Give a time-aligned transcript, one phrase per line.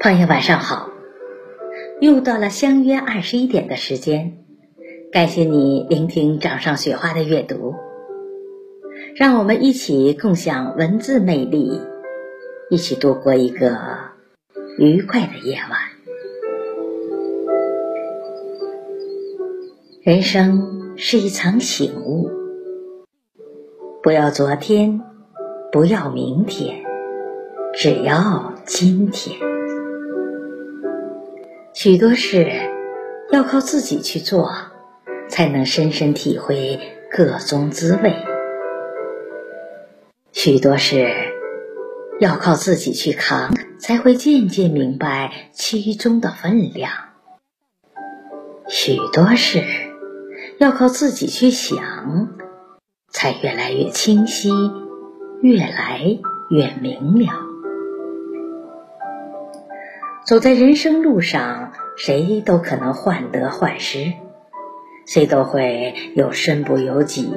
[0.00, 0.88] 朋友晚上好，
[2.00, 4.38] 又到了相约二十一点的时间，
[5.10, 7.74] 感谢你聆听掌上雪花的阅读，
[9.16, 11.80] 让我们一起共享文字魅力，
[12.70, 13.76] 一起度过一个
[14.78, 15.80] 愉快的夜晚。
[20.02, 22.30] 人生是一场醒悟，
[24.02, 25.02] 不要昨天。
[25.72, 26.82] 不要明天，
[27.74, 29.36] 只要今天。
[31.72, 32.50] 许多事
[33.30, 34.50] 要靠自己去做，
[35.28, 36.80] 才能深深体会
[37.12, 38.10] 个中滋味；
[40.32, 41.08] 许多事
[42.18, 46.90] 要靠自己去扛，才会渐渐明白其中的分量；
[48.66, 49.62] 许多事
[50.58, 52.39] 要靠自己去想，
[53.10, 54.50] 才越来越清晰。
[55.42, 56.18] 越来
[56.50, 57.32] 越明了。
[60.26, 64.12] 走在人生路上，谁都可能患得患失，
[65.06, 67.32] 谁都会有身不由己。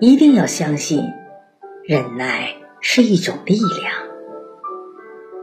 [0.00, 1.04] 一定要相信，
[1.84, 3.92] 忍耐是一种力量。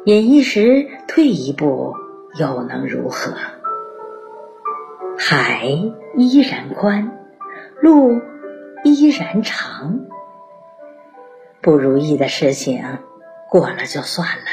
[0.07, 1.93] 忍一时，退一步，
[2.39, 3.35] 又能如何？
[5.19, 5.67] 海
[6.17, 7.11] 依然宽，
[7.79, 8.19] 路
[8.83, 9.99] 依然长。
[11.61, 12.83] 不如意的事情
[13.49, 14.45] 过了就算了，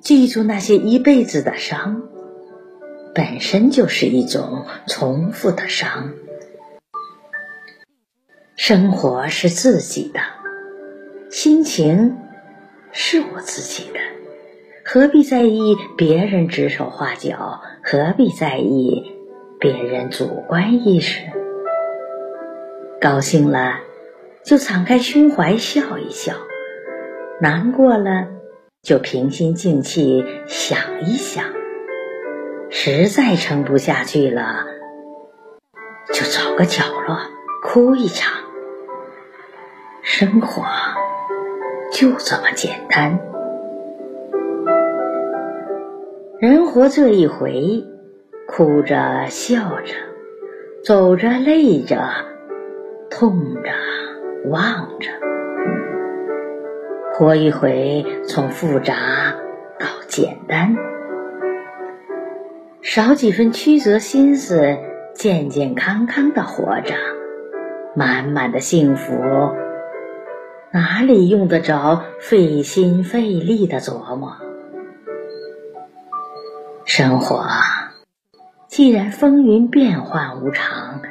[0.00, 2.02] 记住那些一辈子的伤，
[3.14, 6.14] 本身就是一种重复的伤。
[8.56, 10.20] 生活是自己的，
[11.30, 12.18] 心情
[12.92, 13.98] 是我自己的，
[14.84, 17.60] 何必在意别人指手画脚？
[17.82, 19.02] 何必在意
[19.58, 21.39] 别人主观意识？
[23.00, 23.80] 高兴了。
[24.42, 26.32] 就敞开胸怀笑一笑，
[27.42, 28.26] 难过了
[28.82, 31.44] 就平心静气想一想，
[32.70, 34.64] 实在撑不下去了，
[36.14, 37.18] 就找个角落
[37.62, 38.32] 哭一场。
[40.02, 40.64] 生活
[41.92, 43.20] 就这么简单，
[46.40, 47.84] 人活这一回，
[48.48, 49.94] 哭着笑着，
[50.82, 52.00] 走着累着，
[53.10, 53.70] 痛着。
[54.46, 55.10] 望着，
[57.12, 58.94] 活一回，从复杂
[59.78, 60.74] 到简单，
[62.80, 64.78] 少几分曲折心思，
[65.12, 66.94] 健健康康的活着，
[67.94, 69.12] 满满的幸福，
[70.72, 74.32] 哪里用得着费心费力的琢磨？
[76.86, 77.44] 生活
[78.68, 81.02] 既然风云变幻无常。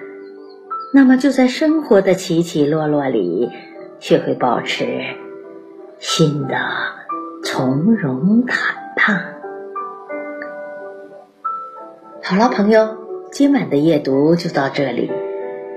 [0.91, 3.49] 那么就在生活的起起落落里，
[3.99, 4.85] 学会保持
[5.99, 6.55] 心的
[7.43, 9.19] 从容坦荡。
[12.23, 12.97] 好了，朋友，
[13.31, 15.11] 今晚的阅读就到这里，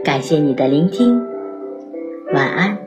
[0.03, 1.27] 感谢你的聆听，
[2.33, 2.82] 晚安。